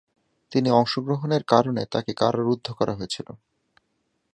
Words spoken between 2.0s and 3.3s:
কারারুদ্ধ করা হয়েছিল।